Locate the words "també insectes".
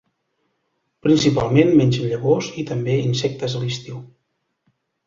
2.73-3.57